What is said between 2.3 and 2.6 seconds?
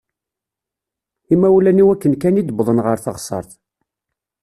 i